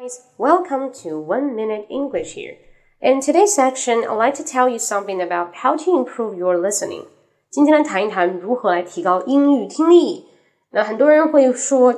[0.00, 2.56] Guys, welcome to One Minute English here.
[3.02, 7.04] In today's section, I'd like to tell you something about how to improve your listening.
[7.50, 10.24] 今天来谈一谈如何来提高英语听力。
[10.70, 11.92] 那很多人会说，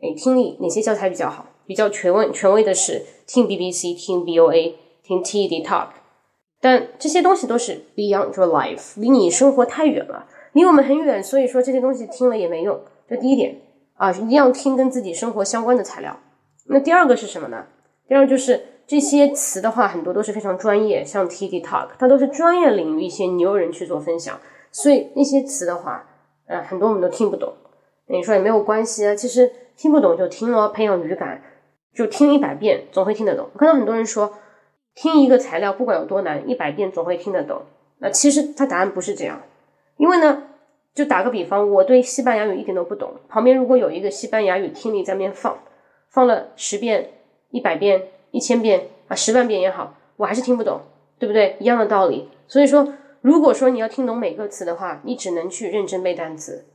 [0.00, 1.46] 哎，听力哪些教材比较好？
[1.66, 5.88] 比较权威权威的是听 BBC、听 VOA、听 TED Talk。
[6.60, 12.80] 但这些东西都是 beyond your life，离你生活太远了，离我们很远，所以说这些东西听了也没用。
[13.08, 13.60] 这第一点
[13.94, 16.16] 啊，一定要听跟自己生活相关的材料。
[16.72, 17.66] 那第二个是什么呢？
[18.06, 24.38] 第二就是这些词的话，很多都是非常专业，像 TED Talk，它都是专业领域一些牛人去做分享，
[24.70, 26.08] 所以那些词的话，
[26.46, 27.54] 呃，很多我们都听不懂。
[28.06, 31.42] 你说也没有关系啊，其实听不懂就听咯，培养语感，
[31.92, 33.48] 就听一百遍总会听得懂。
[33.52, 34.32] 我看到很多人说，
[34.94, 37.62] 听一个材料不管有多难，一百遍总会听得懂。
[37.98, 39.42] 那其实他答案不是这样，
[39.96, 40.44] 因为呢，
[40.94, 45.58] 就打个比方，我对西班牙语一点都不懂，旁边如果有一个西班牙语听力在那边放。
[46.10, 47.10] 放了十遍、
[47.50, 50.80] 一百遍、一千遍啊，十万遍也好，我还是听不懂，
[51.18, 51.56] 对不对？
[51.60, 52.28] 一样的道理。
[52.48, 56.66] 所以说，如果说你要听懂每个词的话，你只能去认真背单词，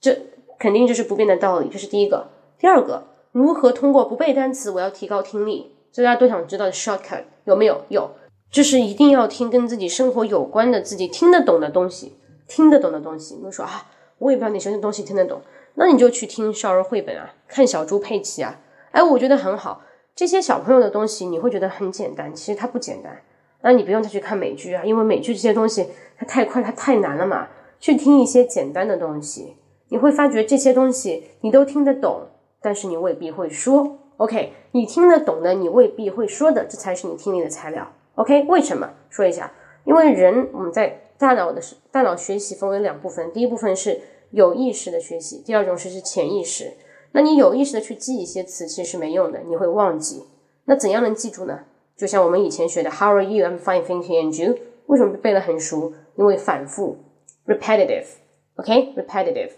[0.00, 0.18] 这
[0.58, 1.68] 肯定就是不变的道理。
[1.68, 2.30] 这是第一个。
[2.58, 5.76] 第二个，如何通过不背单词，我要提高听力？
[5.92, 7.82] 这大家都想知道的 shortcut 有没有？
[7.88, 8.10] 有，
[8.50, 13.36] 就是一定要听跟自己生活有关的、自己听得懂的东西，听得懂的东西。
[13.36, 13.86] 比如说啊，
[14.18, 15.42] 我也不知道哪些东西听得懂，
[15.74, 18.58] 那你就去听少儿绘本啊，看小猪佩奇啊。
[18.98, 19.82] 哎，我觉得很好。
[20.16, 23.22] 这些小朋友的东西你会觉得很简单，其实它不简单。
[23.62, 25.86] 那你不用再去看美剧啊，因为美剧这些东西
[26.18, 27.46] 它太快，它太难了嘛。
[27.78, 29.54] 去听一些简单的东西，
[29.90, 32.22] 你会发觉这些东西你都听得懂，
[32.60, 34.00] 但是你未必会说。
[34.16, 37.92] OK，你听得懂的，你未必会说的，这才是你听力的材料。
[38.16, 38.90] OK，为什么？
[39.10, 39.52] 说一下，
[39.84, 44.00] 因为人我们在大脑的大脑学习分为两部分，第一部分是
[44.32, 46.72] 有意识的学习，第二种是是潜意识。
[47.12, 50.24] 那你有意识的去记一些词，其实是没用的，你会忘记。
[50.66, 51.60] 那怎样能记住呢？
[51.96, 53.44] 就像我们以前学的 How are you?
[53.44, 54.22] I'm fine, thank you.
[54.22, 54.56] And you?
[54.86, 55.92] 为什么背得很熟？
[56.16, 56.98] 因为反复
[57.46, 59.50] ，repetitive，OK？repetitive，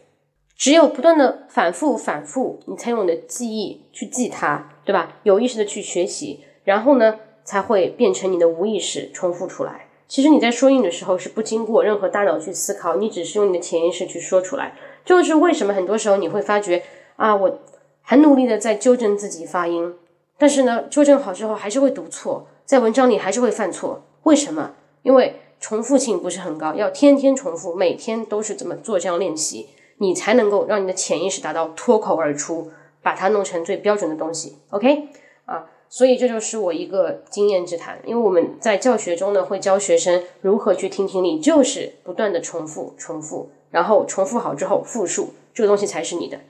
[0.57, 5.17] 只有不断的反复、反复，你才用你的记忆去记它，对吧？
[5.25, 9.89] 有意识的去学习，然后呢，才会变成你的无意识，重复出来。
[10.09, 14.75] 其实你在说英语的时候是不经过任何大脑去思考，你只是用你的潜意识去说出来。
[15.05, 16.83] 就是为什么很多时候你会发觉。
[17.21, 17.59] 啊，我
[18.01, 19.95] 很努力的在纠正自己发音，
[20.39, 24.05] 但是呢，纠正好之后还是会读错，在文章里还是会犯错。
[24.23, 24.73] 为什么？
[25.03, 32.71] 因为重复性不是很高，要天天重复，每天都是这么做这样练习，你才能够让你的潜意识达到脱口而出，
[33.03, 34.57] 把它弄成最标准的东西。
[34.71, 35.09] OK，
[35.45, 37.99] 啊，所以这就是我一个经验之谈。
[38.07, 46.41] 因为我们在教学中呢，会教学生如何去听听力，就是不断的重复、重复，然后重复好之后复述，这个东西才是你的。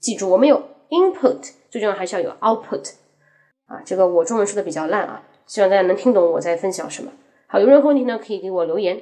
[0.00, 2.94] 记住，我们有 input，最重要还是要有 output
[3.66, 3.80] 啊。
[3.84, 7.12] 这个我中文说的比较烂啊，希望大家能听懂我在分享什么。
[7.46, 9.00] 好，有任何问题呢，可以给我留言。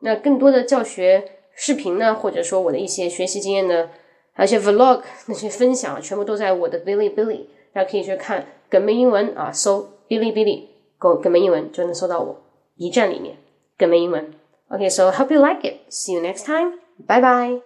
[0.00, 1.24] 那更多的教学
[1.54, 3.90] 视频呢，或者说我的一些学习经验呢，
[4.32, 10.66] 还有一些 vlog 那些分享，全部都在我的 Billy Billy，大家可以去看梗妹英文啊，搜 Billy Billy，
[10.98, 12.42] 狗梗妹英文就能搜到我。
[12.76, 13.38] 一站里面
[13.78, 14.34] 梗妹英文。
[14.68, 15.90] OK，so hope you like it.
[15.90, 16.78] See you next time.
[17.06, 17.54] Bye bye.